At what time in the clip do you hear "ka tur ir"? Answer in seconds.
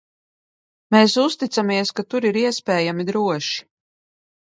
2.01-2.43